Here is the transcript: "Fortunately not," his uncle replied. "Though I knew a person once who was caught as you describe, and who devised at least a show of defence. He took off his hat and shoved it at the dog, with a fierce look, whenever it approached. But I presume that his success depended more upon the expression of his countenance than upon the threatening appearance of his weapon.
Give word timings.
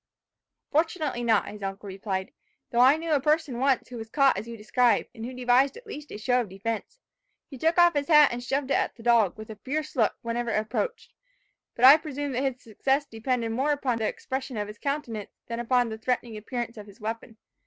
"Fortunately 0.71 1.23
not," 1.23 1.47
his 1.49 1.61
uncle 1.61 1.85
replied. 1.87 2.31
"Though 2.71 2.79
I 2.79 2.97
knew 2.97 3.11
a 3.11 3.19
person 3.21 3.59
once 3.59 3.87
who 3.89 3.97
was 3.97 4.09
caught 4.09 4.35
as 4.35 4.47
you 4.47 4.57
describe, 4.57 5.05
and 5.13 5.23
who 5.23 5.31
devised 5.31 5.77
at 5.77 5.85
least 5.85 6.11
a 6.11 6.17
show 6.17 6.41
of 6.41 6.49
defence. 6.49 6.97
He 7.51 7.59
took 7.59 7.77
off 7.77 7.93
his 7.93 8.07
hat 8.07 8.31
and 8.33 8.43
shoved 8.43 8.71
it 8.71 8.77
at 8.77 8.95
the 8.95 9.03
dog, 9.03 9.37
with 9.37 9.51
a 9.51 9.57
fierce 9.57 9.95
look, 9.95 10.15
whenever 10.23 10.49
it 10.49 10.57
approached. 10.59 11.13
But 11.75 11.85
I 11.85 11.97
presume 11.97 12.31
that 12.31 12.41
his 12.41 12.63
success 12.63 13.05
depended 13.05 13.51
more 13.51 13.73
upon 13.73 13.99
the 13.99 14.07
expression 14.07 14.57
of 14.57 14.67
his 14.67 14.79
countenance 14.79 15.29
than 15.45 15.59
upon 15.59 15.89
the 15.89 15.99
threatening 15.99 16.35
appearance 16.35 16.77
of 16.77 16.87
his 16.87 16.99
weapon. 16.99 17.37